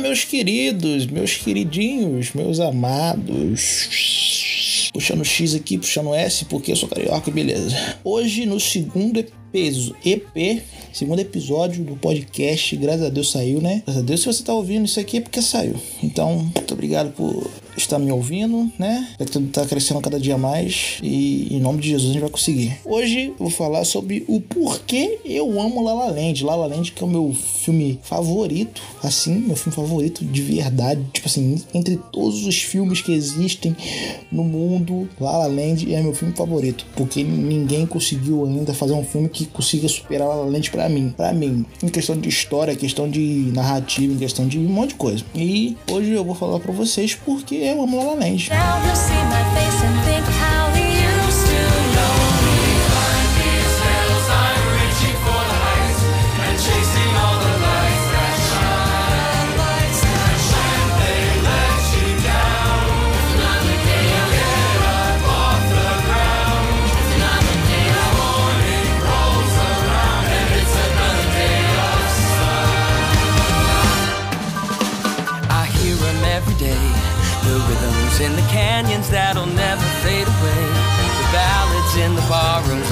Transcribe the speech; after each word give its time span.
meus 0.00 0.24
queridos, 0.24 1.06
meus 1.06 1.36
queridinhos, 1.36 2.32
meus 2.32 2.58
amados. 2.58 3.88
Puxando 4.92 5.24
X 5.24 5.54
aqui, 5.54 5.78
puxando 5.78 6.14
S, 6.14 6.44
porque 6.46 6.72
eu 6.72 6.76
sou 6.76 6.88
carioca, 6.88 7.30
beleza. 7.30 7.76
Hoje, 8.02 8.44
no 8.46 8.58
segundo 8.58 9.18
episo- 9.54 9.94
EP, 10.04 10.62
segundo 10.92 11.18
episódio 11.20 11.84
do 11.84 11.96
podcast, 11.96 12.76
graças 12.76 13.02
a 13.06 13.08
Deus 13.08 13.30
saiu, 13.30 13.60
né? 13.60 13.82
Graças 13.84 14.02
a 14.02 14.06
Deus, 14.06 14.20
se 14.20 14.26
você 14.26 14.42
tá 14.42 14.54
ouvindo 14.54 14.84
isso 14.86 15.00
aqui 15.00 15.18
é 15.18 15.20
porque 15.20 15.42
saiu. 15.42 15.74
Então, 16.02 16.50
muito 16.54 16.74
obrigado 16.74 17.12
por 17.12 17.50
estar 17.76 17.98
me 17.98 18.12
ouvindo, 18.12 18.70
né? 18.78 19.08
Que 19.18 19.40
tá 19.48 19.64
crescendo 19.64 20.00
cada 20.00 20.18
dia 20.20 20.36
mais 20.36 20.98
e 21.02 21.48
em 21.54 21.60
nome 21.60 21.80
de 21.80 21.88
Jesus 21.90 22.10
a 22.10 22.12
gente 22.12 22.20
vai 22.22 22.30
conseguir. 22.30 22.76
Hoje 22.84 23.28
eu 23.28 23.36
vou 23.38 23.50
falar 23.50 23.84
sobre 23.84 24.24
o 24.28 24.40
porquê 24.40 25.18
eu 25.24 25.60
amo 25.60 25.82
La 25.82 25.94
La 25.94 26.06
Land. 26.10 26.44
La 26.44 26.54
La 26.56 26.66
Land 26.66 26.92
que 26.92 27.02
é 27.02 27.06
o 27.06 27.10
meu 27.10 27.32
filme 27.32 27.98
favorito, 28.02 28.82
assim, 29.02 29.34
meu 29.34 29.56
filme 29.56 29.74
favorito 29.74 30.24
de 30.24 30.42
verdade, 30.42 31.00
tipo 31.12 31.26
assim, 31.26 31.60
entre 31.72 31.96
todos 32.12 32.44
os 32.46 32.56
filmes 32.60 33.00
que 33.00 33.12
existem 33.12 33.74
no 34.30 34.44
mundo, 34.44 35.08
La 35.18 35.38
La 35.38 35.46
Land 35.46 35.92
é 35.92 36.02
meu 36.02 36.14
filme 36.14 36.34
favorito, 36.34 36.84
porque 36.94 37.22
ninguém 37.22 37.86
conseguiu 37.86 38.44
ainda 38.44 38.74
fazer 38.74 38.92
um 38.92 39.04
filme 39.04 39.28
que 39.46 39.52
consiga 39.52 39.88
superar 39.88 40.28
La 40.28 40.34
La 40.34 40.44
Land 40.44 40.70
pra 40.70 40.88
mim, 40.88 41.12
para 41.16 41.32
mim, 41.32 41.64
em 41.82 41.88
questão 41.88 42.16
de 42.16 42.28
história, 42.28 42.74
questão 42.76 43.08
de 43.08 43.50
narrativa, 43.54 44.12
em 44.12 44.18
questão 44.18 44.46
de 44.46 44.58
um 44.58 44.68
monte 44.68 44.90
de 44.90 44.96
coisa. 44.96 45.24
E 45.34 45.76
hoje 45.90 46.10
eu 46.10 46.24
vou 46.24 46.34
falar 46.34 46.60
pra 46.60 46.72
vocês 46.72 47.14
porque 47.14 47.54
eu 47.54 47.82
amo 47.82 47.96
La 47.96 48.04
La 48.04 48.14
Land. 48.14 48.50
Now 48.50 48.80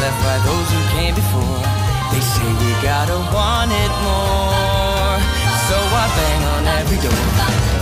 left 0.09 0.25
by 0.25 0.39
those 0.49 0.69
who 0.73 0.81
came 0.97 1.15
before. 1.15 1.61
They 2.13 2.21
say 2.21 2.49
we 2.65 2.71
gotta 2.81 3.19
want 3.35 3.71
it 3.85 3.93
more. 4.07 5.17
So 5.69 5.77
I 5.77 6.05
bang 6.17 6.43
on 6.55 6.65
every 6.81 6.99
door. 7.05 7.25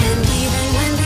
And 0.09 0.21
even 0.43 0.65
when 0.77 1.06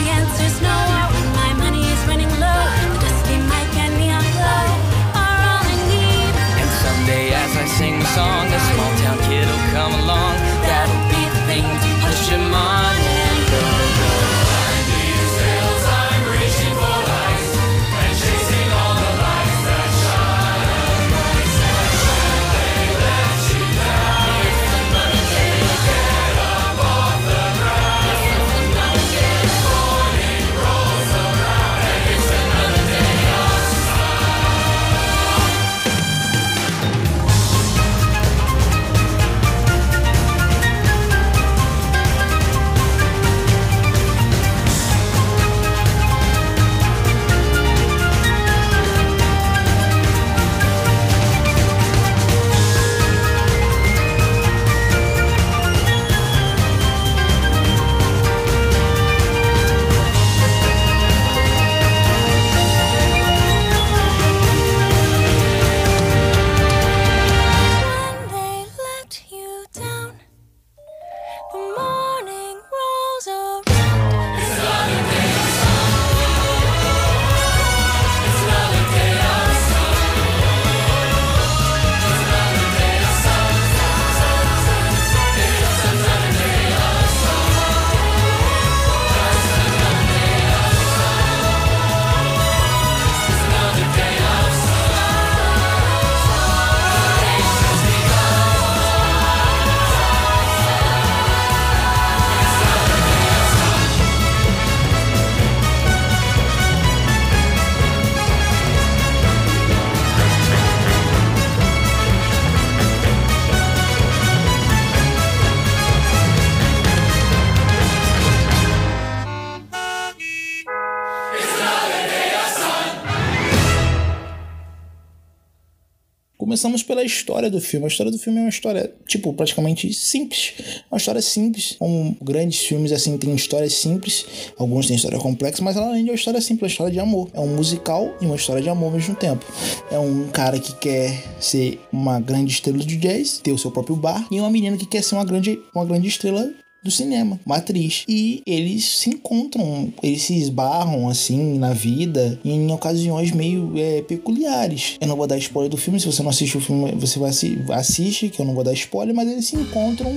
Começamos 126.61 126.83
pela 126.83 127.03
história 127.03 127.49
do 127.49 127.59
filme. 127.59 127.85
A 127.85 127.87
história 127.87 128.11
do 128.11 128.19
filme 128.19 128.37
é 128.37 128.41
uma 128.43 128.49
história, 128.49 128.93
tipo, 129.07 129.33
praticamente 129.33 129.91
simples. 129.95 130.53
Uma 130.91 130.99
história 130.99 131.19
simples. 131.19 131.75
Como 131.79 132.15
grandes 132.21 132.59
filmes, 132.59 132.91
assim, 132.91 133.17
tem 133.17 133.33
histórias 133.33 133.73
simples. 133.73 134.27
Alguns 134.59 134.85
têm 134.85 134.95
história 134.95 135.17
complexa, 135.17 135.63
mas 135.63 135.75
além 135.75 136.03
de 136.03 136.11
uma 136.11 136.15
história 136.15 136.39
simples, 136.39 136.61
é 136.61 136.65
uma 136.65 136.71
história 136.71 136.93
de 136.93 136.99
amor. 136.99 137.31
É 137.33 137.39
um 137.39 137.47
musical 137.47 138.15
e 138.21 138.27
uma 138.27 138.35
história 138.35 138.61
de 138.61 138.69
amor 138.69 138.85
ao 138.85 138.91
mesmo 138.91 139.15
tempo. 139.15 139.43
É 139.89 139.97
um 139.97 140.27
cara 140.27 140.59
que 140.59 140.75
quer 140.75 141.23
ser 141.39 141.79
uma 141.91 142.19
grande 142.19 142.51
estrela 142.53 142.77
de 142.77 142.95
jazz, 142.95 143.39
ter 143.39 143.51
o 143.51 143.57
seu 143.57 143.71
próprio 143.71 143.95
bar, 143.95 144.27
e 144.29 144.39
uma 144.39 144.51
menina 144.51 144.77
que 144.77 144.85
quer 144.85 145.01
ser 145.01 145.15
uma 145.15 145.25
grande, 145.25 145.59
uma 145.73 145.83
grande 145.83 146.09
estrela 146.09 146.47
do 146.83 146.89
cinema, 146.89 147.39
uma 147.45 147.57
atriz. 147.57 148.03
E 148.07 148.41
eles 148.45 148.83
se 148.97 149.09
encontram, 149.09 149.93
eles 150.01 150.23
se 150.23 150.35
esbarram 150.35 151.07
assim 151.07 151.57
na 151.59 151.73
vida 151.73 152.39
em 152.43 152.71
ocasiões 152.71 153.31
meio 153.31 153.73
é, 153.77 154.01
peculiares. 154.01 154.97
Eu 154.99 155.07
não 155.07 155.15
vou 155.15 155.27
dar 155.27 155.37
spoiler 155.37 155.69
do 155.69 155.77
filme, 155.77 155.99
se 155.99 156.07
você 156.07 156.23
não 156.23 156.29
assiste 156.31 156.57
o 156.57 156.61
filme, 156.61 156.91
você 156.93 157.19
vai 157.19 157.29
assi- 157.29 157.59
assiste, 157.69 158.29
que 158.29 158.41
eu 158.41 158.45
não 158.45 158.55
vou 158.55 158.63
dar 158.63 158.73
spoiler, 158.73 159.13
mas 159.15 159.29
eles 159.29 159.45
se 159.45 159.55
encontram 159.55 160.11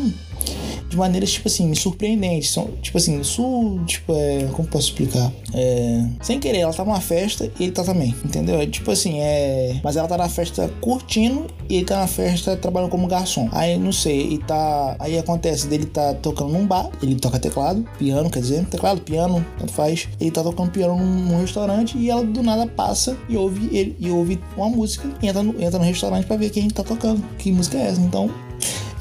de 0.95 0.97
maneiras, 0.99 1.33
tipo 1.33 1.49
assim, 1.49 1.75
surpreendentes. 1.75 2.51
São, 2.51 2.69
tipo 2.81 2.97
assim, 2.97 3.23
su, 3.23 3.81
tipo, 3.87 4.13
é, 4.15 4.49
como 4.53 4.67
posso 4.69 4.89
explicar? 4.89 5.31
É, 5.53 6.07
sem 6.23 6.41
querer, 6.41 6.59
ela 6.59 6.73
tá 6.73 6.85
numa 6.85 7.01
festa 7.01 7.51
e 7.59 7.65
ele 7.65 7.73
tá 7.73 7.85
também, 7.85 8.15
entendeu? 8.25 8.61
É, 8.61 8.67
tipo 8.67 8.91
assim, 8.91 9.21
é, 9.21 9.81
mas 9.83 9.97
ela 9.97 10.09
tá 10.09 10.17
na 10.17 10.29
festa 10.29 10.71
curtindo 10.81 11.47
e 11.69 11.77
ele 11.77 11.85
tá 11.85 11.99
na 11.99 12.07
festa 12.07 12.57
trabalhando 12.57 12.91
como 12.91 13.07
garçom. 13.07 13.49
Aí, 13.53 13.79
não 13.79 13.93
sei, 13.93 14.35
e 14.35 14.39
tá, 14.39 14.97
aí 14.99 15.19
acontece 15.19 15.67
dele 15.67 15.87
tá 15.87 16.15
tocando 16.15 16.53
num 16.53 16.67
bar, 16.67 16.91
ele 17.03 17.17
toca 17.17 17.39
teclado, 17.39 17.85
piano, 17.99 18.31
quer 18.31 18.41
dizer, 18.41 18.65
teclado, 18.67 19.01
piano, 19.01 19.45
tanto 19.59 19.73
faz. 19.73 20.09
Ele 20.21 20.31
tá 20.31 20.43
tocando 20.43 20.71
piano 20.71 20.97
num, 20.97 21.41
restaurante 21.41 21.99
e 21.99 22.11
ela 22.11 22.25
do 22.25 22.43
nada 22.43 22.67
passa 22.67 23.17
e 23.29 23.37
ouve 23.37 23.69
ele 23.77 23.97
e 23.99 24.11
ouve 24.11 24.39
uma 24.57 24.69
música 24.69 25.09
e 25.23 25.27
entra 25.27 25.43
no, 25.43 25.61
entra 25.63 25.79
no 25.79 25.85
restaurante 25.85 26.27
pra 26.27 26.37
ver 26.37 26.51
quem 26.51 26.69
tá 26.69 26.83
tocando, 26.83 27.23
que 27.39 27.53
música 27.53 27.77
é 27.77 27.89
essa. 27.89 28.01
Então, 28.01 28.31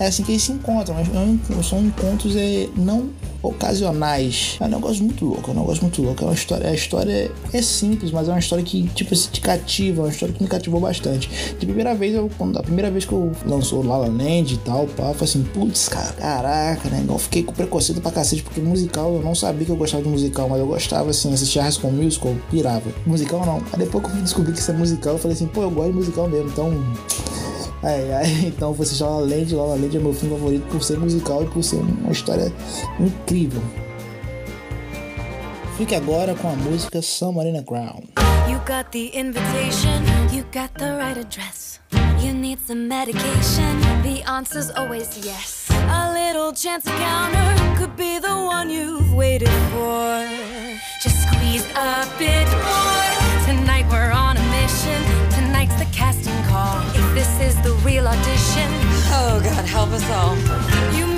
é 0.03 0.07
assim 0.07 0.23
que 0.23 0.31
eles 0.31 0.43
se 0.43 0.51
encontram, 0.51 0.95
mas 0.95 1.65
são 1.65 1.79
encontros 1.79 2.35
é, 2.35 2.67
não 2.75 3.09
ocasionais. 3.43 4.57
É 4.59 4.65
um 4.65 4.69
negócio 4.69 5.03
muito 5.03 5.25
louco, 5.25 5.51
é 5.51 5.53
um 5.53 5.59
negócio 5.59 5.83
muito 5.83 6.01
louco. 6.01 6.23
É 6.23 6.27
uma 6.27 6.33
história, 6.33 6.69
a 6.69 6.73
história 6.73 7.31
é 7.51 7.61
simples, 7.61 8.11
mas 8.11 8.27
é 8.27 8.31
uma 8.31 8.39
história 8.39 8.63
que, 8.63 8.87
tipo 8.89 9.13
assim, 9.13 9.29
te 9.29 9.41
cativa, 9.41 10.01
é 10.01 10.05
uma 10.05 10.11
história 10.11 10.33
que 10.33 10.41
me 10.41 10.49
cativou 10.49 10.79
bastante. 10.79 11.29
De 11.59 11.65
primeira 11.65 11.93
vez, 11.93 12.15
eu, 12.15 12.29
quando, 12.37 12.57
a 12.57 12.63
primeira 12.63 12.89
vez 12.89 13.05
que 13.05 13.11
eu 13.11 13.31
lançou 13.45 13.85
La 13.85 13.97
La 13.97 14.07
Land 14.07 14.53
e 14.53 14.57
tal, 14.57 14.87
pá, 14.87 15.09
eu 15.09 15.13
falei 15.13 15.23
assim, 15.23 15.43
putz, 15.43 15.89
cara, 15.89 16.13
caraca, 16.13 16.89
né? 16.89 17.03
Eu 17.07 17.17
fiquei 17.17 17.43
com 17.43 17.53
preconceito 17.53 18.01
pra 18.01 18.11
cacete, 18.11 18.43
porque 18.43 18.61
musical, 18.61 19.13
eu 19.13 19.21
não 19.21 19.35
sabia 19.35 19.65
que 19.65 19.71
eu 19.71 19.77
gostava 19.77 20.03
de 20.03 20.09
musical, 20.09 20.47
mas 20.47 20.59
eu 20.59 20.67
gostava, 20.67 21.09
assim, 21.09 21.33
assistir 21.33 21.59
High 21.59 21.71
School 21.71 21.91
Musical, 21.91 22.35
pirava. 22.49 22.89
Musical 23.05 23.45
não. 23.45 23.57
Aí 23.73 23.79
depois 23.79 24.05
que 24.05 24.11
eu 24.11 24.21
descobri 24.21 24.53
que 24.53 24.59
isso 24.59 24.71
é 24.71 24.73
musical, 24.73 25.13
eu 25.13 25.19
falei 25.19 25.35
assim, 25.35 25.47
pô, 25.47 25.63
eu 25.63 25.69
gosto 25.69 25.91
de 25.91 25.97
musical 25.97 26.29
mesmo, 26.29 26.49
então... 26.49 26.73
É, 27.83 28.15
aí, 28.15 28.47
então 28.47 28.73
você 28.73 28.95
já 28.95 29.05
La 29.05 29.19
La 29.19 29.35
Land, 29.35 29.55
La 29.55 29.63
La 29.63 29.75
Land 29.75 29.97
é 29.97 29.99
meu 29.99 30.13
filme 30.13 30.35
favorito 30.37 30.65
por 30.67 30.81
ser 30.81 30.97
musical 30.97 31.43
e 31.43 31.47
por 31.47 31.63
ser 31.63 31.77
uma 31.77 32.11
história 32.11 32.51
incrível. 32.99 33.61
Fique 35.77 35.95
agora 35.95 36.35
com 36.35 36.49
a 36.49 36.55
música 36.55 37.01
Summer 37.01 37.47
in 37.47 37.61
Crown. 37.63 38.03
You 38.47 38.59
got 38.59 38.91
the 38.91 39.11
invitation, 39.17 40.03
you 40.31 40.43
got 40.53 40.71
the 40.77 40.95
right 40.97 41.17
address. 41.17 41.79
You 42.19 42.33
need 42.33 42.59
some 42.65 42.87
medication, 42.87 43.81
the 44.03 44.23
answer's 44.29 44.69
always 44.69 45.09
yes. 45.25 45.67
A 45.89 46.13
little 46.13 46.53
chance 46.53 46.85
encounter 46.85 47.77
could 47.77 47.95
be 47.97 48.19
the 48.19 48.29
one 48.29 48.69
you've 48.69 49.13
waited 49.13 49.49
for. 49.73 50.25
Just 51.01 51.27
squeeze 51.27 51.65
a 51.75 52.07
bit 52.17 52.47
more. 52.63 53.23
Tonight 53.45 53.85
we're 53.91 54.11
on 54.11 54.37
a 54.37 54.43
mission, 54.51 55.01
this 57.13 57.29
is 57.39 57.55
the 57.61 57.73
real 57.85 58.07
audition, 58.07 58.69
Oh, 59.15 59.39
God, 59.43 59.65
help 59.65 59.91
us 59.91 60.03
all. 60.09 60.35
you 60.97 61.12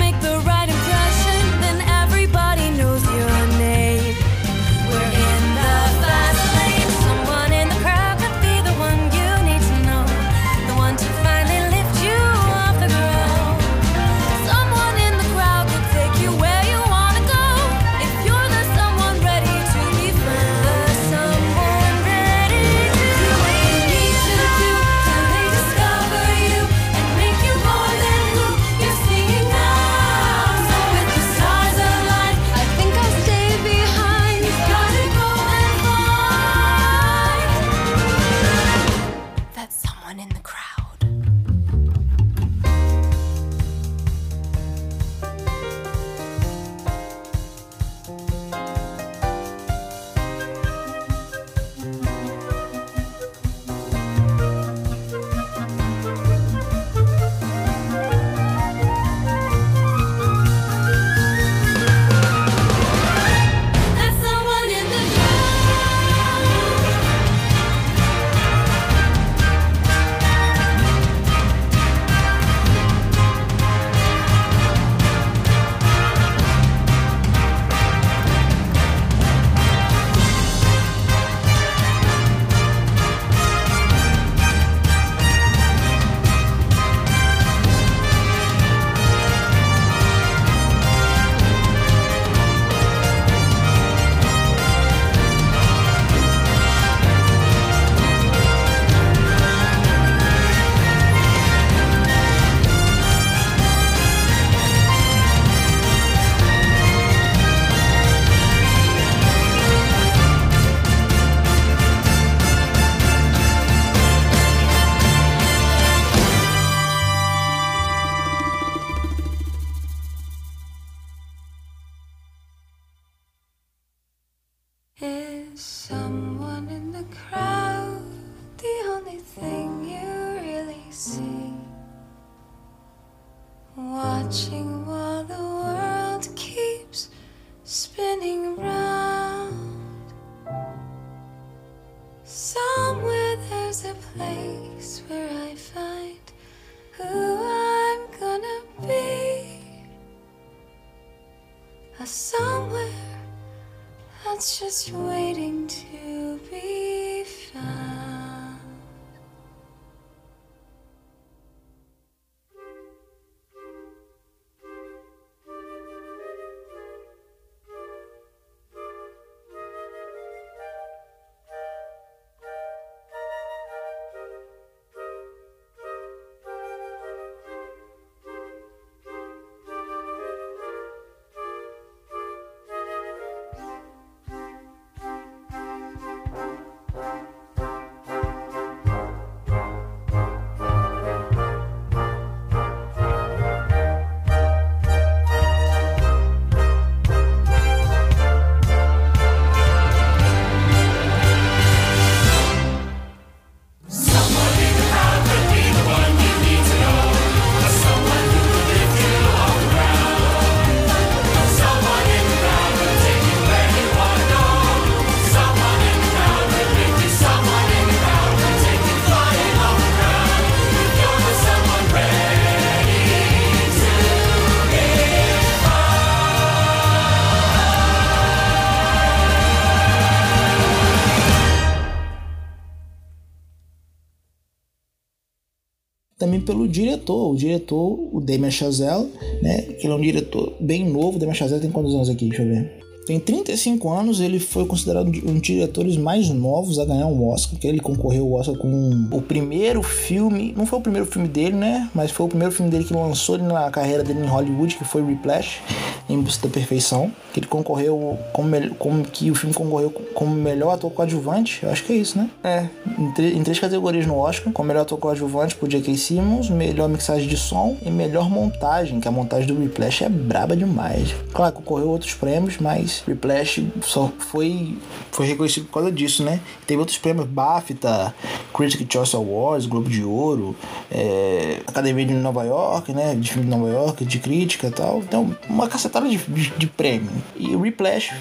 pelo 236.56 236.66
diretor, 236.66 237.32
o 237.32 237.36
diretor, 237.36 238.08
o 238.12 238.18
Damien 238.18 238.50
Chazelle, 238.50 239.12
né? 239.42 239.66
Ele 239.78 239.92
é 239.92 239.94
um 239.94 240.00
diretor 240.00 240.54
bem 240.58 240.88
novo. 240.88 241.18
Damien 241.18 241.34
Chazelle 241.34 241.60
tem 241.60 241.70
quantos 241.70 241.94
anos 241.94 242.08
aqui? 242.08 242.28
Deixa 242.28 242.42
eu 242.42 242.48
ver. 242.48 242.85
Tem 243.06 243.20
35 243.20 243.88
anos, 243.88 244.18
ele 244.18 244.40
foi 244.40 244.66
considerado 244.66 245.06
um 245.06 245.34
dos 245.34 245.42
diretores 245.42 245.96
mais 245.96 246.28
novos 246.28 246.80
a 246.80 246.84
ganhar 246.84 247.06
um 247.06 247.28
Oscar, 247.28 247.52
porque 247.52 247.68
ele 247.68 247.78
concorreu 247.78 248.24
ao 248.24 248.40
Oscar 248.40 248.56
com 248.56 249.08
o 249.12 249.22
primeiro 249.22 249.80
filme, 249.80 250.52
não 250.56 250.66
foi 250.66 250.80
o 250.80 250.82
primeiro 250.82 251.06
filme 251.06 251.28
dele, 251.28 251.54
né? 251.54 251.88
Mas 251.94 252.10
foi 252.10 252.26
o 252.26 252.28
primeiro 252.28 252.52
filme 252.52 252.68
dele 252.68 252.82
que 252.82 252.92
lançou 252.92 253.38
na 253.38 253.70
carreira 253.70 254.02
dele 254.02 254.24
em 254.24 254.26
Hollywood, 254.26 254.74
que 254.74 254.82
foi 254.82 255.02
Whiplash, 255.02 255.60
em 256.08 256.20
busca 256.20 256.48
da 256.48 256.52
perfeição, 256.52 257.12
que 257.32 257.38
ele 257.38 257.46
concorreu 257.46 258.18
como, 258.32 258.74
como 258.74 259.04
que 259.04 259.30
o 259.30 259.36
filme 259.36 259.54
concorreu 259.54 259.90
como 260.12 260.34
melhor 260.34 260.74
ator 260.74 260.90
coadjuvante, 260.90 261.60
eu 261.62 261.70
acho 261.70 261.84
que 261.84 261.92
é 261.92 261.96
isso, 261.96 262.18
né? 262.18 262.28
É, 262.42 262.66
em, 262.98 263.38
em 263.38 263.42
três 263.44 263.60
categorias 263.60 264.04
no 264.04 264.16
Oscar, 264.16 264.52
como 264.52 264.66
melhor 264.66 264.82
ator 264.82 264.98
coadjuvante 264.98 265.54
por 265.54 265.68
J.K. 265.68 265.96
Simmons, 265.96 266.50
melhor 266.50 266.88
mixagem 266.88 267.28
de 267.28 267.36
som 267.36 267.76
e 267.86 267.90
melhor 267.90 268.28
montagem, 268.28 268.98
que 268.98 269.06
a 269.06 269.12
montagem 269.12 269.46
do 269.46 269.60
Whiplash 269.60 270.02
é 270.02 270.08
braba 270.08 270.56
demais. 270.56 271.14
Claro, 271.32 271.52
concorreu 271.52 271.88
outros 271.88 272.12
prêmios, 272.12 272.58
mas 272.58 272.95
Whiplash 273.06 273.64
só 273.82 274.10
foi, 274.18 274.76
foi 275.12 275.26
reconhecido 275.26 275.66
por 275.66 275.74
causa 275.74 275.92
disso, 275.92 276.22
né? 276.22 276.40
Teve 276.66 276.78
outros 276.80 276.98
prêmios, 276.98 277.26
BAFTA, 277.26 278.14
Critics' 278.54 278.86
Choice 278.92 279.16
Awards, 279.16 279.66
Globo 279.66 279.88
de 279.88 280.02
Ouro, 280.04 280.54
é, 280.90 281.60
Academia 281.66 282.04
de 282.06 282.14
Nova 282.14 282.44
York, 282.44 282.92
né? 282.92 283.14
De 283.14 283.30
filme 283.32 283.44
de 283.48 283.56
Nova 283.56 283.68
York, 283.70 284.04
de 284.04 284.18
crítica 284.18 284.68
e 284.68 284.70
tal. 284.70 284.98
Então, 284.98 285.34
uma 285.48 285.68
cacetada 285.68 286.08
de, 286.08 286.16
de, 286.16 286.50
de 286.50 286.66
prêmio. 286.66 287.10
E 287.36 287.54
o 287.54 287.60
Whiplash 287.60 288.12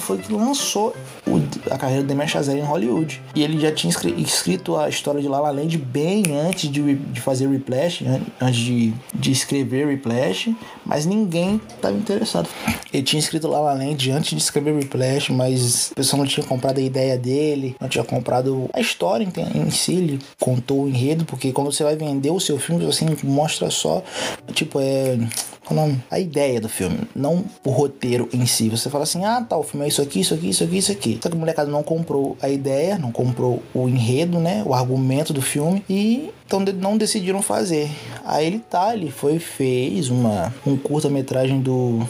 foi 0.00 0.18
que 0.18 0.32
lançou 0.32 0.94
o- 1.26 1.40
a 1.72 1.78
carreira 1.78 2.02
do 2.02 2.08
Damien 2.08 2.28
Chazelle 2.28 2.60
em 2.60 2.64
Hollywood. 2.64 3.20
E 3.34 3.42
ele 3.42 3.58
já 3.60 3.72
tinha 3.72 3.90
escri- 3.90 4.14
escrito 4.18 4.76
a 4.76 4.88
história 4.88 5.20
de 5.20 5.28
La 5.28 5.40
La 5.40 5.50
Land 5.50 5.76
bem 5.78 6.22
antes 6.46 6.70
de, 6.70 6.94
de 6.94 7.20
fazer 7.20 7.46
Whiplash, 7.46 8.04
an- 8.06 8.20
antes 8.40 8.60
de, 8.60 8.92
de 9.14 9.30
escrever 9.32 9.86
Whiplash, 9.86 10.54
mas 10.84 11.06
ninguém 11.06 11.60
estava 11.74 11.96
interessado. 11.96 12.48
Ele 12.92 13.02
tinha 13.02 13.20
escrito 13.20 13.48
La 13.48 13.60
La 13.60 13.72
Land 13.74 14.09
antes 14.10 14.30
de 14.30 14.42
escrever 14.42 14.72
Whiplash, 14.72 15.30
mas 15.32 15.90
o 15.90 15.94
pessoal 15.94 16.22
não 16.22 16.26
tinha 16.26 16.46
comprado 16.46 16.78
a 16.78 16.82
ideia 16.82 17.16
dele, 17.18 17.76
não 17.80 17.88
tinha 17.88 18.04
comprado 18.04 18.68
a 18.72 18.80
história 18.80 19.26
em, 19.54 19.70
si, 19.70 19.94
ele 19.94 20.18
contou 20.38 20.84
o 20.84 20.88
enredo, 20.88 21.24
porque 21.24 21.52
quando 21.52 21.72
você 21.72 21.84
vai 21.84 21.96
vender 21.96 22.30
o 22.30 22.40
seu 22.40 22.58
filme, 22.58 22.84
você 22.84 23.04
mostra 23.22 23.70
só, 23.70 24.02
tipo, 24.52 24.80
é? 24.80 25.18
A 26.10 26.18
ideia 26.18 26.60
do 26.60 26.68
filme, 26.68 26.98
não 27.14 27.44
o 27.64 27.70
roteiro 27.70 28.28
em 28.32 28.44
si. 28.44 28.68
Você 28.68 28.90
fala 28.90 29.04
assim, 29.04 29.24
ah, 29.24 29.40
tá, 29.40 29.56
o 29.56 29.62
filme 29.62 29.86
é 29.86 29.88
isso 29.88 30.02
aqui, 30.02 30.18
isso 30.18 30.34
aqui, 30.34 30.48
isso 30.48 30.64
aqui, 30.64 30.78
isso 30.78 30.90
aqui. 30.90 31.20
Só 31.22 31.28
que 31.28 31.36
o 31.36 31.38
molecada 31.38 31.70
não 31.70 31.82
comprou 31.82 32.36
a 32.42 32.48
ideia, 32.48 32.98
não 32.98 33.12
comprou 33.12 33.62
o 33.72 33.88
enredo, 33.88 34.40
né? 34.40 34.64
O 34.66 34.74
argumento 34.74 35.32
do 35.32 35.40
filme 35.40 35.84
e 35.88 36.30
então 36.44 36.58
não 36.58 36.96
decidiram 36.96 37.40
fazer. 37.40 37.88
Aí 38.24 38.48
ele 38.48 38.58
tá, 38.58 38.92
ele 38.92 39.12
foi 39.12 39.38
fez 39.38 40.10
uma 40.10 40.52
um 40.66 40.76
curta-metragem 40.76 41.60
do 41.60 42.00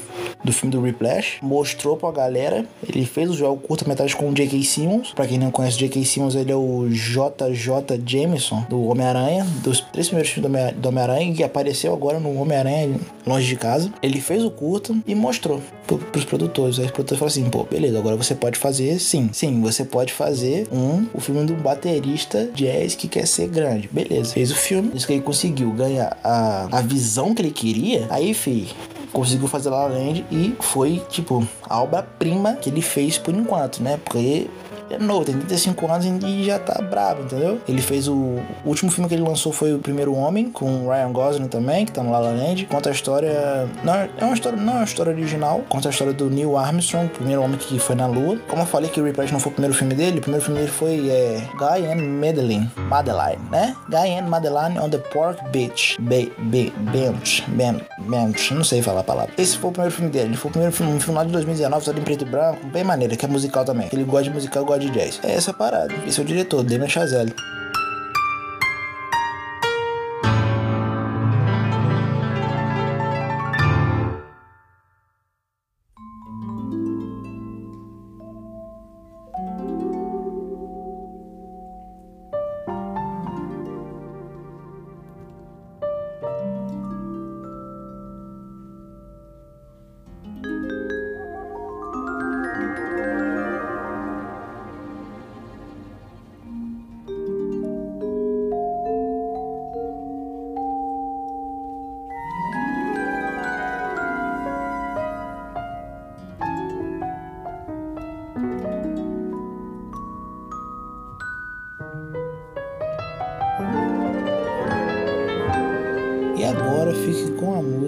do 0.44 0.52
filme 0.52 0.72
do 0.74 0.80
Whiplash, 0.82 1.38
mostrou 1.42 1.96
pra 1.96 2.10
galera, 2.10 2.64
ele 2.88 3.04
fez 3.04 3.30
o 3.30 3.34
jogo 3.34 3.60
curta-metragem 3.60 4.16
com 4.16 4.28
o 4.30 4.34
J.K. 4.34 4.62
Simmons. 4.64 5.12
Pra 5.12 5.26
quem 5.26 5.38
não 5.38 5.50
conhece 5.50 5.76
o 5.76 5.80
J.K. 5.80 6.04
Simmons, 6.04 6.34
ele 6.34 6.50
é 6.52 6.56
o 6.56 6.88
J.J. 6.90 8.00
Jameson 8.06 8.64
do 8.68 8.82
Homem-Aranha, 8.86 9.46
dos 9.62 9.80
três 9.92 10.08
primeiros 10.08 10.32
filmes 10.32 10.50
do 10.50 10.56
Homem- 10.56 10.74
do 10.74 10.88
Homem-Aranha, 10.88 11.34
que 11.34 11.42
apareceu 11.42 11.92
agora 11.92 12.18
no 12.18 12.40
Homem-Aranha 12.40 12.98
Longe 13.26 13.46
de 13.46 13.56
Casa. 13.56 13.92
Ele 14.02 14.20
fez 14.20 14.44
o 14.44 14.50
curta 14.50 14.94
e 15.06 15.14
mostrou 15.14 15.60
pro, 15.86 15.98
pros 15.98 16.24
produtores. 16.24 16.78
Aí 16.78 16.86
os 16.86 16.90
produtores 16.90 17.18
falaram 17.18 17.32
assim: 17.32 17.50
pô, 17.50 17.64
beleza, 17.64 17.98
agora 17.98 18.16
você 18.16 18.34
pode 18.34 18.58
fazer 18.58 18.98
sim. 18.98 19.28
Sim, 19.32 19.60
você 19.60 19.84
pode 19.84 20.12
fazer 20.12 20.66
um 20.72 21.06
o 21.14 21.20
filme 21.20 21.44
do 21.44 21.54
baterista 21.54 22.48
jazz 22.54 22.94
que 22.94 23.08
quer 23.08 23.26
ser 23.26 23.48
grande. 23.48 23.88
Beleza, 23.92 24.32
fez 24.32 24.50
o 24.50 24.54
filme, 24.56 24.90
isso 24.94 25.06
que 25.06 25.12
ele 25.14 25.22
conseguiu 25.22 25.70
ganhar 25.72 26.16
a, 26.24 26.68
a 26.78 26.80
visão 26.82 27.34
que 27.34 27.42
ele 27.42 27.50
queria. 27.50 28.06
Aí, 28.10 28.32
fi, 28.34 28.68
conseguiu 29.12 29.48
fazer 29.48 29.70
La 29.70 29.86
La 29.86 29.94
Land 29.94 30.24
e 30.30 30.56
foi, 30.60 31.02
tipo, 31.08 31.46
a 31.68 31.80
obra-prima 31.82 32.54
que 32.54 32.70
ele 32.70 32.82
fez 32.82 33.18
por 33.18 33.34
enquanto, 33.34 33.82
né? 33.82 33.98
Porque 34.04 34.48
é 34.90 34.98
novo, 34.98 35.24
tem 35.24 35.36
35 35.36 35.90
anos 35.90 36.24
e 36.24 36.44
já 36.44 36.58
tá 36.58 36.82
brabo, 36.82 37.22
entendeu? 37.22 37.60
Ele 37.68 37.80
fez 37.80 38.08
o, 38.08 38.14
o 38.14 38.42
último 38.66 38.90
filme 38.90 39.08
que 39.08 39.14
ele 39.14 39.22
lançou 39.22 39.52
foi 39.52 39.72
o 39.72 39.78
Primeiro 39.78 40.14
Homem, 40.14 40.50
com 40.50 40.88
Ryan 40.88 41.12
Gosling 41.12 41.48
também, 41.48 41.86
que 41.86 41.92
tá 41.92 42.02
no 42.02 42.10
La 42.10 42.18
La 42.18 42.30
Land. 42.30 42.66
Conta 42.66 42.88
a 42.88 42.92
história. 42.92 43.68
Não 43.84 43.94
é 43.94 44.08
uma 44.20 44.34
história, 44.34 44.58
não 44.58 44.72
é 44.72 44.76
uma 44.76 44.84
história 44.84 45.12
original. 45.12 45.64
Conta 45.68 45.88
a 45.88 45.90
história 45.90 46.12
do 46.12 46.28
Neil 46.28 46.56
Armstrong, 46.56 47.06
o 47.06 47.10
primeiro 47.10 47.42
homem 47.42 47.56
que 47.56 47.78
foi 47.78 47.94
na 47.94 48.06
Lua. 48.06 48.38
Como 48.48 48.62
eu 48.62 48.66
falei 48.66 48.90
que 48.90 49.00
o 49.00 49.04
Whiplash 49.04 49.32
não 49.32 49.40
foi 49.40 49.52
o 49.52 49.54
primeiro 49.54 49.74
filme 49.74 49.94
dele, 49.94 50.18
o 50.18 50.20
primeiro 50.20 50.44
filme 50.44 50.60
dele 50.60 50.72
foi 50.72 51.08
é, 51.08 51.42
Guy 51.56 51.86
and 51.86 52.02
Madeline. 52.20 52.70
Madeline, 52.88 53.42
né? 53.50 53.76
Guy 53.88 54.18
and 54.18 54.28
Madeline 54.28 54.78
on 54.78 54.90
the 54.90 54.98
Pork 54.98 55.40
Beach. 55.50 55.96
Be, 56.00 56.32
be, 56.38 56.72
bench, 56.92 57.44
ben, 57.48 57.80
bench. 58.00 58.52
Não 58.52 58.64
sei 58.64 58.82
falar 58.82 59.00
a 59.00 59.04
palavra. 59.04 59.32
Esse 59.38 59.56
foi 59.56 59.70
o 59.70 59.72
primeiro 59.72 59.94
filme 59.94 60.10
dele. 60.10 60.30
Ele 60.30 60.36
foi 60.36 60.48
o 60.48 60.52
primeiro 60.52 60.74
filme, 60.74 60.92
um 60.92 61.00
filme 61.00 61.16
lá 61.16 61.24
de 61.24 61.32
2019, 61.32 61.84
todo 61.84 61.98
em 61.98 62.02
preto 62.02 62.22
e 62.22 62.28
branco, 62.28 62.66
bem 62.66 62.82
maneiro, 62.82 63.16
que 63.16 63.24
é 63.24 63.28
musical 63.28 63.64
também. 63.64 63.88
Ele 63.92 64.04
gosta 64.04 64.24
de 64.24 64.30
musical, 64.30 64.64
gosta 64.64 64.79
de 64.80 64.90
jazz. 64.90 65.20
É 65.22 65.32
essa 65.32 65.52
parada. 65.52 65.94
Esse 66.06 66.18
é 66.20 66.22
o 66.22 66.26
diretor, 66.26 66.62
Damien 66.64 66.88
Chazelle. 66.88 67.34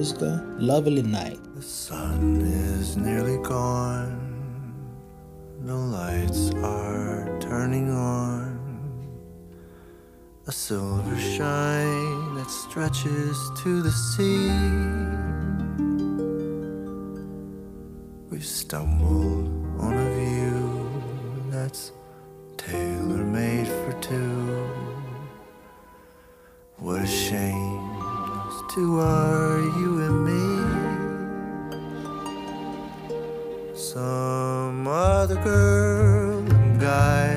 Música 0.02 0.44
Lovely 0.58 1.02
Night. 1.02 1.38
The 1.54 1.62
sun 1.62 2.40
is 2.40 2.96
nearly 2.96 3.38
gone. 3.38 4.18
The 5.60 5.76
lights 5.76 6.50
are 6.64 7.38
turning 7.38 7.88
on. 7.88 8.58
A 10.48 10.52
silver 10.52 11.16
shine 11.16 12.34
that 12.34 12.50
stretches 12.50 13.36
to 13.62 13.80
the 13.80 13.92
sea. 13.92 14.50
We've 18.28 18.50
stumbled 18.62 19.46
on 19.78 19.92
a 19.92 20.08
view 20.18 20.90
that's 21.48 21.92
tailor 22.56 23.24
made 23.38 23.68
for 23.68 23.92
two. 24.00 24.66
What 26.78 27.02
a 27.02 27.06
shame 27.06 27.61
two 28.74 29.00
are 29.00 29.58
uh, 29.58 29.78
you 29.78 30.00
and 30.00 30.18
me. 30.24 30.44
Some 33.74 34.88
other 34.88 35.34
girl 35.44 36.38
and 36.38 36.80
guy 36.80 37.36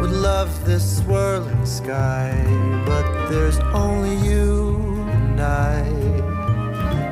would 0.00 0.10
love 0.10 0.50
this 0.64 0.98
swirling 0.98 1.64
sky, 1.64 2.32
but 2.84 3.06
there's 3.28 3.58
only 3.72 4.16
you 4.28 4.74
and 5.10 5.40
I, 5.40 5.78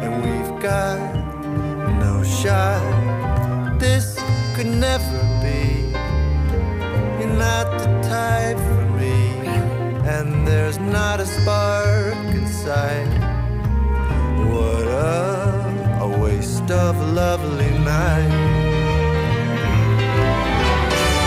and 0.03 0.13
we've 0.25 0.61
got 0.61 0.99
no 2.01 2.25
shot. 2.25 3.79
This 3.79 4.19
could 4.57 4.67
never 4.67 5.21
be. 5.45 5.93
You're 7.21 7.39
not 7.39 7.67
the 7.79 7.89
type 8.09 8.59
for 8.59 8.87
me, 8.99 9.15
and 10.15 10.45
there's 10.45 10.79
not 10.79 11.21
a 11.21 11.27
spark 11.27 11.88
inside. 12.69 13.09
What 14.47 14.87
a, 14.87 16.01
a 16.03 16.19
waste 16.19 16.71
of 16.71 16.97
a 16.97 17.07
lovely 17.07 17.71
night. 17.79 18.29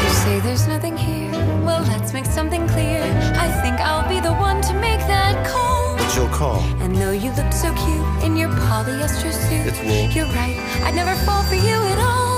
You 0.04 0.10
say 0.24 0.40
there's 0.42 0.68
nothing 0.68 0.96
here. 0.96 1.32
Well, 1.66 1.82
let's 1.84 2.14
make 2.14 2.26
something 2.26 2.68
clear. 2.68 3.02
I 3.36 3.48
think 3.62 3.80
I'll 3.80 4.08
be 4.08 4.20
the 4.20 4.34
one 4.34 4.62
to 4.62 4.74
make 4.74 5.00
that 5.08 5.48
call. 5.48 5.98
But 5.98 6.16
you'll 6.16 6.28
call. 6.30 6.62
And 6.84 6.96
though 6.96 7.12
you 7.12 7.32
look 7.32 7.52
so 7.52 7.74
cute 7.74 8.24
in 8.24 8.36
your 8.36 8.50
polyester 8.50 9.32
suit, 9.32 9.66
It's 9.68 9.80
wool. 9.80 10.10
you're 10.16 10.34
right. 10.36 10.58
I'd 10.86 10.96
never 10.96 11.16
fall 11.26 11.44
for 11.44 11.56
you 11.56 11.76
at 11.94 12.00
all. 12.00 12.31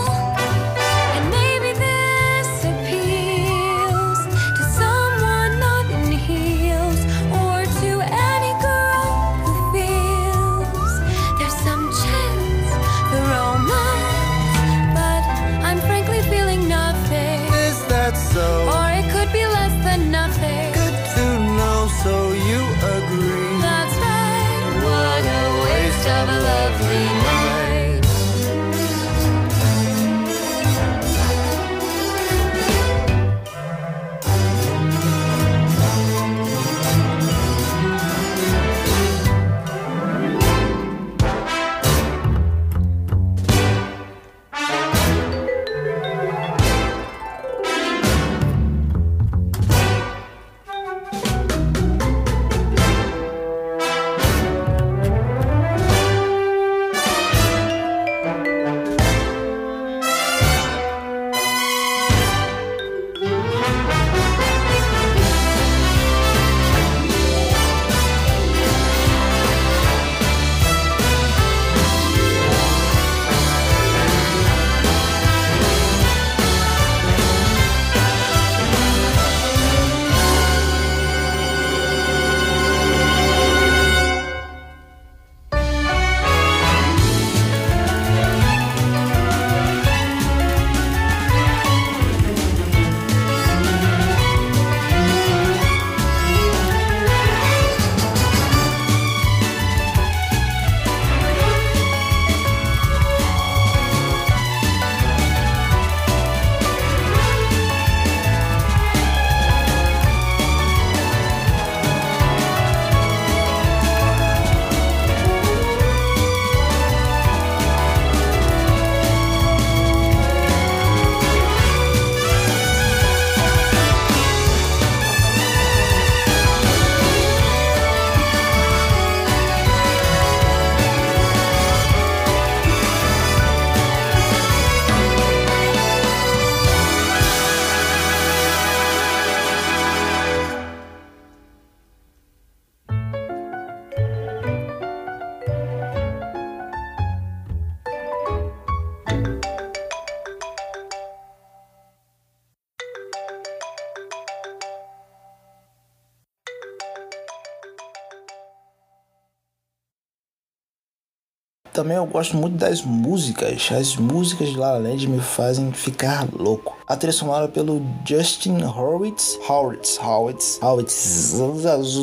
Também 161.84 161.98
eu 161.98 162.06
gosto 162.06 162.38
muito 162.38 162.56
das 162.56 162.82
músicas. 162.82 163.70
As 163.78 163.98
músicas 163.98 164.48
de 164.48 164.58
La 164.58 164.72
La 164.72 164.78
Land 164.78 165.06
me 165.06 165.20
fazem 165.20 165.74
ficar 165.74 166.26
louco. 166.32 166.78
A 166.86 166.98
trilha 166.98 167.14
sonora 167.14 167.48
pelo 167.48 167.82
Justin 168.06 168.58
Hurwitz. 168.62 169.40
Hurwitz, 169.50 169.98
Hurwitz, 170.04 170.60
Hurwitz. 170.62 171.34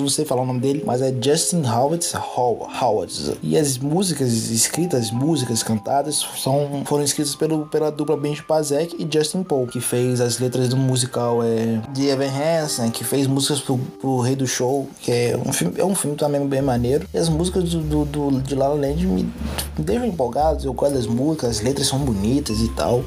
Não 0.01 0.09
sei 0.09 0.25
falar 0.25 0.41
o 0.43 0.47
nome 0.47 0.59
dele, 0.61 0.83
mas 0.87 1.03
é 1.03 1.13
Justin 1.23 1.63
Hurwitz 1.67 2.15
How- 2.15 2.67
Hurwitz. 2.81 3.33
E 3.43 3.59
as 3.59 3.77
músicas 3.77 4.33
escritas, 4.51 5.05
as 5.07 5.11
músicas 5.11 5.63
cantadas, 5.63 6.25
são, 6.43 6.83
foram 6.87 7.05
escritas 7.05 7.35
pelo, 7.35 7.67
pela 7.67 7.91
dupla 7.93 8.17
Benji 8.17 8.43
Pasek 8.43 8.97
e 8.99 9.07
Justin 9.19 9.43
Paul, 9.43 9.67
que 9.67 9.81
fez 9.81 10.19
as 10.19 10.39
letras 10.39 10.71
do 10.71 10.79
musical 10.79 11.43
é, 11.43 11.83
de 11.93 12.07
Evan 12.09 12.31
Hansen, 12.31 12.91
que 12.91 13.05
fez 13.05 13.27
músicas 13.27 13.61
pro, 13.61 13.77
pro 14.01 14.21
Rei 14.21 14.35
do 14.35 14.47
Show, 14.47 14.89
que 15.01 15.13
é 15.13 15.37
um 15.47 15.53
filme, 15.53 15.75
é 15.79 15.85
um 15.85 15.95
filme 15.95 16.17
também 16.17 16.47
bem 16.47 16.63
maneiro. 16.63 17.07
E 17.13 17.19
as 17.19 17.29
músicas 17.29 17.65
do, 17.65 17.81
do, 17.83 18.05
do- 18.07 18.41
de 18.41 18.55
La 18.55 18.69
La 18.69 18.75
Land 18.75 19.07
me, 19.07 19.31
deixam 19.79 20.07
empolgados, 20.07 20.65
eu 20.65 20.73
gosto 20.73 20.95
das 20.95 21.07
músicas, 21.07 21.51
as 21.51 21.61
letras 21.61 21.87
são 21.87 21.99
bonitas 21.99 22.61
e 22.61 22.69
tal. 22.71 23.05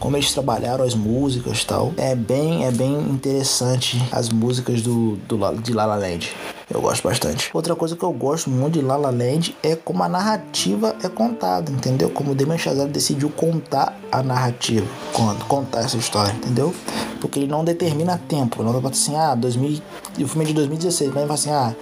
Como 0.00 0.16
eles 0.16 0.32
trabalharam 0.32 0.84
as 0.84 0.94
músicas 0.96 1.11
e 1.62 1.66
tal. 1.66 1.92
É 1.96 2.14
bem, 2.14 2.64
é 2.64 2.70
bem 2.70 2.94
interessante 2.94 4.02
as 4.10 4.28
músicas 4.28 4.82
do, 4.82 5.16
do, 5.28 5.36
de 5.60 5.72
La 5.72 5.84
La 5.86 5.96
Land. 5.96 6.32
Eu 6.72 6.80
gosto 6.80 7.02
bastante. 7.06 7.50
Outra 7.52 7.76
coisa 7.76 7.94
que 7.94 8.02
eu 8.02 8.12
gosto 8.12 8.48
muito 8.48 8.78
de 8.78 8.84
La 8.84 8.96
La 8.96 9.10
Land 9.10 9.54
é 9.62 9.76
como 9.76 10.02
a 10.02 10.08
narrativa 10.08 10.96
é 11.02 11.08
contada, 11.08 11.70
entendeu? 11.70 12.08
Como 12.08 12.32
o 12.32 12.34
Damien 12.34 12.58
Chazelle 12.58 12.90
decidiu 12.90 13.28
contar 13.28 13.94
a 14.10 14.22
narrativa, 14.22 14.86
contar 15.48 15.80
essa 15.80 15.98
história, 15.98 16.32
entendeu? 16.32 16.74
Porque 17.22 17.38
ele 17.38 17.46
não 17.46 17.64
determina 17.64 18.20
tempo, 18.28 18.64
não 18.64 18.80
pra 18.80 18.90
assim, 18.90 19.14
ah, 19.14 19.36
2000, 19.36 19.80
o 20.18 20.26
filme 20.26 20.44
é 20.44 20.48
de 20.48 20.54
2016, 20.54 21.14
mas 21.14 21.30
assim, 21.30 21.50
ah, 21.50 21.72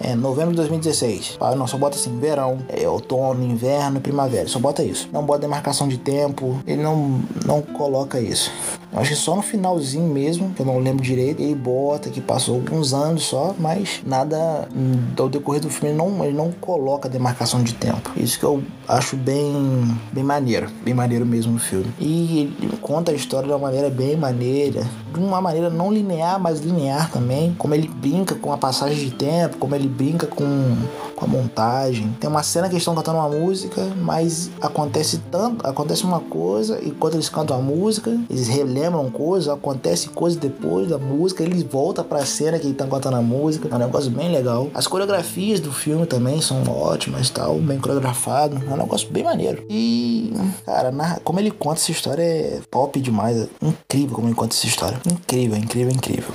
é 0.00 0.14
novembro 0.14 0.52
de 0.52 0.56
2016. 0.56 1.36
Ah, 1.38 1.54
não, 1.54 1.66
só 1.66 1.76
bota 1.76 1.96
assim, 1.96 2.18
verão, 2.18 2.58
é 2.66 2.88
outono, 2.88 3.44
inverno, 3.44 4.00
primavera, 4.00 4.48
só 4.48 4.58
bota 4.58 4.82
isso. 4.82 5.06
Não 5.12 5.22
bota 5.22 5.40
demarcação 5.40 5.86
de 5.86 5.98
tempo, 5.98 6.58
ele 6.66 6.82
não, 6.82 7.20
não 7.44 7.60
coloca 7.60 8.18
isso. 8.18 8.50
Eu 8.90 9.00
acho 9.00 9.10
que 9.10 9.16
só 9.16 9.36
no 9.36 9.42
finalzinho 9.42 10.08
mesmo, 10.08 10.54
que 10.54 10.60
eu 10.62 10.66
não 10.66 10.78
lembro 10.78 11.02
direito, 11.02 11.42
ele 11.42 11.54
bota 11.54 12.08
que 12.08 12.20
passou 12.20 12.54
alguns 12.54 12.94
anos 12.94 13.24
só, 13.24 13.54
mas 13.58 14.00
nada 14.06 14.66
hum, 14.74 15.12
ao 15.18 15.28
decorrer 15.28 15.60
do 15.60 15.68
filme 15.68 15.90
ele 15.90 15.98
não, 15.98 16.24
ele 16.24 16.34
não 16.34 16.50
coloca 16.52 17.06
demarcação 17.06 17.62
de 17.62 17.74
tempo. 17.74 18.10
Isso 18.16 18.38
que 18.38 18.44
eu 18.44 18.62
acho 18.88 19.14
bem, 19.16 19.94
bem 20.12 20.24
maneiro, 20.24 20.70
bem 20.82 20.94
maneiro 20.94 21.26
mesmo 21.26 21.52
no 21.52 21.58
filme. 21.58 21.92
E 22.00 22.54
ele 22.58 22.78
conta 22.80 23.12
a 23.12 23.14
história 23.14 23.46
de 23.46 23.52
uma 23.52 23.58
maneira 23.58 23.90
bem 23.90 24.16
maneira, 24.16 24.85
de 25.12 25.20
uma 25.20 25.40
maneira 25.40 25.70
não 25.70 25.92
linear, 25.92 26.38
mas 26.40 26.60
linear 26.60 27.10
também. 27.10 27.54
Como 27.58 27.74
ele 27.74 27.88
brinca 27.88 28.34
com 28.34 28.52
a 28.52 28.58
passagem 28.58 28.96
de 28.98 29.10
tempo, 29.12 29.56
como 29.58 29.74
ele 29.74 29.88
brinca 29.88 30.26
com, 30.26 30.76
com 31.14 31.24
a 31.24 31.28
montagem. 31.28 32.14
Tem 32.20 32.28
uma 32.28 32.42
cena 32.42 32.68
que 32.68 32.74
eles 32.74 32.82
estão 32.82 32.94
cantando 32.94 33.18
uma 33.18 33.28
música, 33.28 33.82
mas 34.02 34.50
acontece 34.60 35.18
tanto, 35.30 35.66
acontece 35.66 36.04
uma 36.04 36.20
coisa, 36.20 36.78
e 36.82 36.90
quando 36.90 37.14
eles 37.14 37.28
cantam 37.28 37.56
a 37.56 37.60
música, 37.60 38.10
eles 38.28 38.48
relembram 38.48 39.10
coisas, 39.10 39.48
acontece 39.48 40.08
coisa 40.10 40.38
depois 40.38 40.88
da 40.88 40.98
música, 40.98 41.42
eles 41.42 41.62
voltam 41.62 42.04
pra 42.04 42.24
cena 42.26 42.58
que 42.58 42.64
eles 42.66 42.72
estão 42.72 42.88
cantando 42.88 43.16
a 43.16 43.22
música. 43.22 43.68
É 43.70 43.74
um 43.74 43.78
negócio 43.78 44.10
bem 44.10 44.30
legal. 44.30 44.68
As 44.74 44.86
coreografias 44.86 45.60
do 45.60 45.72
filme 45.72 46.06
também 46.06 46.40
são 46.40 46.62
ótimas, 46.68 47.30
tal, 47.30 47.54
bem 47.56 47.78
coreografado. 47.78 48.60
É 48.68 48.72
um 48.72 48.76
negócio 48.76 49.08
bem 49.10 49.24
maneiro. 49.24 49.64
E, 49.70 50.32
cara, 50.64 50.90
narra- 50.90 51.20
como 51.24 51.40
ele 51.40 51.50
conta 51.50 51.80
essa 51.80 51.90
história 51.90 52.22
é 52.22 52.60
top 52.70 53.00
demais. 53.00 53.36
É 53.36 53.48
incrível 53.62 54.14
como 54.16 54.28
ele 54.28 54.34
conta 54.34 54.54
essa 54.54 54.66
história. 54.66 54.75
Incrível, 54.76 55.56
incrível, 55.56 55.92
incrível. 55.92 56.34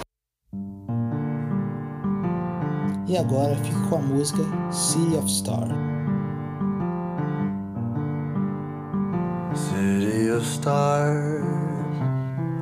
E 3.07 3.15
agora 3.15 3.55
fica 3.57 3.79
com 3.87 3.97
a 3.97 3.99
música 3.99 4.41
City 4.71 5.15
of 5.15 5.29
Star. 5.29 5.67
City 9.53 10.29
of 10.29 10.43
stars, 10.43 11.43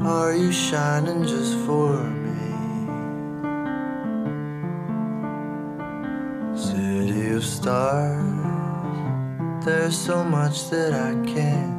are 0.04 0.36
you 0.36 0.52
shining 0.52 1.24
just 1.24 1.56
for 1.66 1.94
me? 1.94 2.40
City 6.56 7.36
of 7.36 7.46
stars, 7.46 8.20
there's 9.64 9.96
so 9.96 10.26
much 10.26 10.70
that 10.72 10.94
I 10.94 11.14
can't 11.26 11.79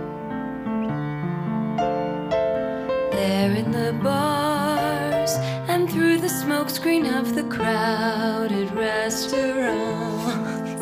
Crowded 7.61 8.71
restaurants. 8.71 10.81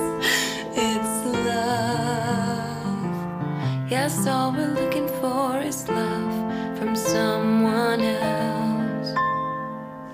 It's 0.87 1.15
love. 1.49 3.11
Yes, 3.91 4.25
all 4.25 4.53
we're 4.53 4.73
looking 4.81 5.09
for 5.19 5.59
is 5.59 5.89
love 5.89 6.77
from 6.77 6.95
someone 6.95 7.99
else. 7.99 9.09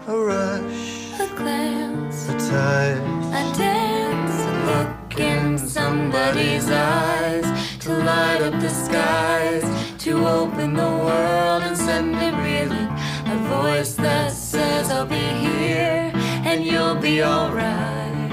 A 0.08 0.18
rush, 0.18 1.20
A 1.20 1.28
glance, 1.36 2.30
a 2.30 2.34
touch. 2.50 2.98
a 3.42 3.44
dance, 3.66 4.38
a 4.52 4.54
look 4.70 5.20
in 5.20 5.60
somebody's 5.60 6.68
eyes 6.72 7.46
to 7.84 7.90
light 8.10 8.42
up 8.42 8.60
the 8.60 8.70
skies, 8.70 9.64
to 10.04 10.12
open 10.28 10.74
the 10.74 10.92
world 11.08 11.62
and 11.68 11.78
send 11.78 12.16
it 12.16 12.34
reeling. 12.46 12.90
A 13.34 13.36
voice 13.56 13.94
that 14.06 14.32
says, 14.32 14.90
I'll 14.90 15.06
be 15.06 15.26
here 15.46 15.95
you'll 16.76 16.96
be 16.96 17.24
alright. 17.24 18.32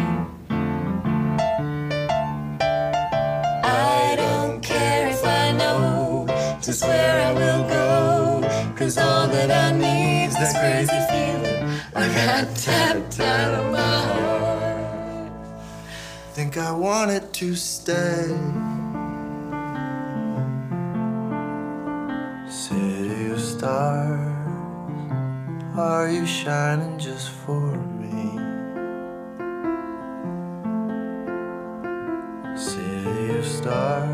I 3.65 4.17
don't 4.17 4.61
care 4.61 5.07
if 5.17 5.25
I 5.25 5.53
know 5.53 6.27
just 6.61 6.83
where 6.83 7.17
I 7.29 7.31
will 7.41 7.65
go, 7.79 8.75
cause 8.77 8.99
all 8.99 9.29
that 9.29 9.51
I 9.65 9.69
need's 9.85 10.37
this 10.41 10.53
crazy 10.61 11.01
feeling. 11.13 11.63
I 11.95 12.05
got 12.21 12.45
tapped 12.57 13.21
out 13.21 13.53
of 13.61 13.67
my 13.79 13.97
heart. 14.11 15.33
Think 16.35 16.57
I 16.57 16.73
wanted 16.73 17.33
to 17.41 17.55
stay. 17.55 18.27
City 22.51 23.31
of 23.35 23.41
stars, 23.41 24.37
are 25.77 26.09
you 26.11 26.27
shining 26.27 26.99
just 26.99 27.31
for 27.31 27.67
me? 27.99 28.02
City 33.62 34.12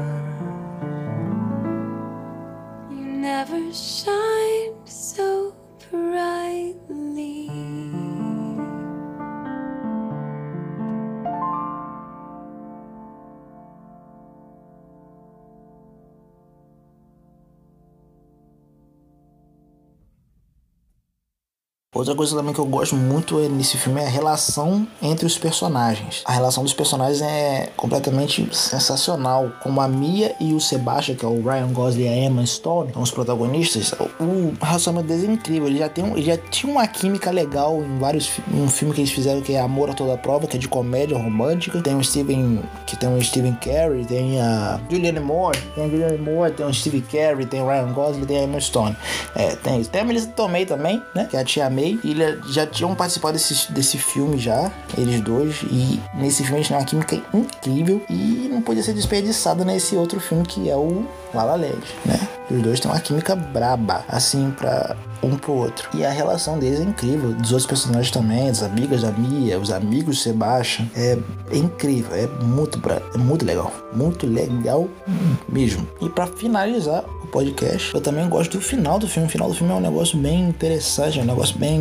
Outra 21.98 22.14
coisa 22.14 22.36
também 22.36 22.54
que 22.54 22.60
eu 22.60 22.64
gosto 22.64 22.94
muito 22.94 23.40
nesse 23.48 23.76
filme 23.76 24.00
é 24.00 24.06
a 24.06 24.08
relação 24.08 24.86
entre 25.02 25.26
os 25.26 25.36
personagens. 25.36 26.22
A 26.24 26.30
relação 26.30 26.62
dos 26.62 26.72
personagens 26.72 27.20
é 27.20 27.70
completamente 27.76 28.48
sensacional. 28.52 29.50
Como 29.60 29.80
a 29.80 29.88
Mia 29.88 30.32
e 30.38 30.54
o 30.54 30.60
Sebastian, 30.60 31.16
que 31.16 31.24
é 31.24 31.28
o 31.28 31.42
Ryan 31.42 31.72
Gosling 31.72 32.04
e 32.04 32.08
a 32.08 32.16
Emma 32.16 32.46
Stone, 32.46 32.92
são 32.92 33.02
os 33.02 33.10
protagonistas. 33.10 33.92
O 34.20 34.54
relacionamento 34.64 35.08
deles 35.08 35.28
é 35.28 35.32
incrível. 35.32 35.66
Ele 35.66 35.80
já, 35.80 35.88
tem 35.88 36.04
um, 36.04 36.16
ele 36.16 36.22
já 36.22 36.36
tinha 36.36 36.72
uma 36.72 36.86
química 36.86 37.32
legal 37.32 37.82
em 37.82 37.98
vários 37.98 38.30
um 38.54 38.68
filme 38.68 38.94
que 38.94 39.00
eles 39.00 39.10
fizeram 39.10 39.40
que 39.40 39.54
é 39.54 39.60
Amor 39.60 39.90
a 39.90 39.92
Toda 39.92 40.16
Prova, 40.16 40.46
que 40.46 40.56
é 40.56 40.60
de 40.60 40.68
comédia 40.68 41.18
romântica. 41.18 41.82
Tem 41.82 41.96
o 41.96 42.04
Steven, 42.04 42.62
que 42.86 42.96
tem 42.96 43.12
o 43.12 43.20
Steven 43.20 43.54
Carey, 43.54 44.04
tem 44.04 44.40
a 44.40 44.80
Julianne 44.88 45.18
Moore, 45.18 45.58
tem 45.74 45.86
a 45.86 45.88
Julianne 45.88 46.18
Moore, 46.18 46.52
tem 46.52 46.64
o 46.64 46.72
Steve 46.72 47.00
Carey, 47.00 47.44
tem 47.44 47.60
o 47.60 47.66
Ryan 47.66 47.92
Gosling, 47.92 48.24
tem 48.24 48.38
a 48.38 48.42
Emma 48.44 48.60
Stone. 48.60 48.96
É, 49.34 49.56
tem 49.56 49.80
isso. 49.80 49.90
Tem 49.90 50.02
a 50.02 50.04
Melissa 50.04 50.28
Tomei 50.28 50.64
também, 50.64 51.02
né? 51.12 51.26
Que 51.28 51.36
é 51.36 51.40
a 51.40 51.44
Tia 51.44 51.68
May. 51.68 51.87
E 52.02 52.10
eles 52.10 52.52
já 52.52 52.66
tinham 52.66 52.94
participado 52.94 53.34
desse, 53.34 53.70
desse 53.72 53.98
filme 53.98 54.38
já, 54.38 54.70
eles 54.96 55.20
dois. 55.20 55.62
E 55.70 56.00
nesse 56.14 56.42
filme 56.42 56.58
eles 56.58 56.68
têm 56.68 56.76
uma 56.76 56.84
química 56.84 57.20
incrível 57.32 58.02
e 58.10 58.48
não 58.50 58.60
podia 58.62 58.82
ser 58.82 58.92
desperdiçada 58.94 59.64
nesse 59.64 59.94
outro 59.96 60.18
filme 60.20 60.44
que 60.44 60.68
é 60.68 60.76
o 60.76 61.04
La 61.34 61.44
La 61.44 61.54
Land, 61.56 61.78
né? 62.04 62.18
Os 62.50 62.62
dois 62.62 62.80
têm 62.80 62.90
uma 62.90 62.98
química 63.00 63.36
braba, 63.36 64.02
assim, 64.08 64.50
pra 64.56 64.96
um 65.22 65.36
pro 65.36 65.52
outro. 65.52 65.86
E 65.92 66.02
a 66.04 66.10
relação 66.10 66.58
deles 66.58 66.80
é 66.80 66.82
incrível. 66.84 67.34
Dos 67.34 67.52
outros 67.52 67.66
personagens 67.66 68.10
também, 68.10 68.48
as 68.48 68.62
amigas 68.62 69.02
da 69.02 69.10
Mia, 69.10 69.58
os 69.58 69.70
amigos 69.70 70.16
do 70.16 70.22
Sebastian. 70.22 70.86
É, 70.96 71.18
é 71.52 71.56
incrível, 71.58 72.14
é 72.16 72.26
muito, 72.42 72.78
bra- 72.78 73.02
é 73.14 73.18
muito 73.18 73.44
legal. 73.44 73.70
Muito 73.92 74.26
legal 74.26 74.88
mesmo. 75.48 75.86
E 76.00 76.08
pra 76.08 76.26
finalizar 76.26 77.04
o 77.22 77.26
podcast, 77.26 77.94
eu 77.94 78.00
também 78.00 78.26
gosto 78.30 78.52
do 78.56 78.60
final 78.64 78.98
do 78.98 79.06
filme. 79.06 79.28
O 79.28 79.30
final 79.30 79.48
do 79.50 79.54
filme 79.54 79.70
é 79.72 79.76
um 79.76 79.80
negócio 79.80 80.18
bem 80.18 80.48
interessante, 80.48 81.18
é 81.18 81.22
um 81.22 81.26
negócio 81.26 81.58
bem. 81.58 81.77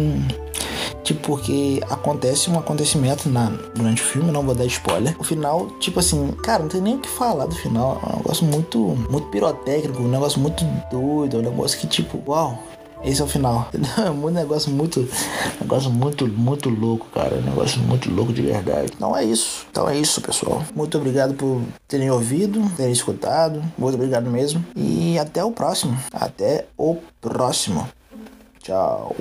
Tipo, 1.04 1.22
porque 1.22 1.82
acontece 1.90 2.50
um 2.50 2.60
acontecimento 2.60 3.30
na, 3.30 3.50
durante 3.74 4.02
o 4.02 4.06
filme, 4.06 4.30
não 4.30 4.44
vou 4.44 4.54
dar 4.54 4.66
spoiler. 4.66 5.16
O 5.18 5.24
final, 5.24 5.68
tipo 5.80 6.02
assim, 6.02 6.32
cara, 6.44 6.64
não 6.64 6.70
tem 6.70 6.82
nem 6.82 6.96
o 6.96 7.00
que 7.00 7.08
falar 7.08 7.46
do 7.46 7.56
final. 7.56 8.02
É 8.04 8.14
um 8.14 8.18
negócio 8.18 8.46
muito, 8.46 8.80
muito 9.10 9.28
pirotécnico, 9.30 10.02
um 10.02 10.10
negócio 10.10 10.38
muito 10.40 10.66
doido, 10.92 11.38
é 11.38 11.40
um 11.40 11.44
negócio 11.44 11.80
que, 11.80 11.88
tipo, 11.88 12.22
uau, 12.28 12.62
esse 13.04 13.22
é 13.22 13.24
o 13.24 13.28
final. 13.28 13.70
É 13.98 14.10
um 14.10 14.30
negócio 14.30 14.72
muito. 14.72 15.08
Negócio 15.62 15.90
muito, 15.90 16.28
muito 16.28 16.70
louco, 16.70 17.08
cara. 17.14 17.36
Um 17.38 17.42
negócio 17.42 17.80
muito 17.82 18.12
louco 18.12 18.34
de 18.34 18.42
verdade. 18.42 18.92
Então 18.96 19.16
é 19.16 19.24
isso. 19.24 19.66
Então 19.72 19.88
é 19.88 19.98
isso, 19.98 20.22
pessoal. 20.22 20.64
Muito 20.76 20.98
obrigado 20.98 21.34
por 21.34 21.62
terem 21.88 22.12
ouvido, 22.12 22.62
terem 22.76 22.92
escutado. 22.92 23.64
Muito 23.78 23.96
obrigado 23.96 24.30
mesmo. 24.30 24.64
E 24.76 25.18
até 25.18 25.44
o 25.44 25.52
próximo. 25.52 25.98
Até 26.12 26.68
o 26.78 26.98
próximo. 27.22 27.88
Tchau. 28.62 29.16